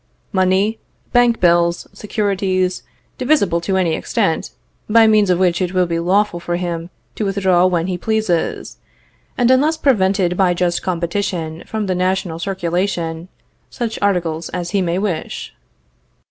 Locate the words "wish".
14.97-15.53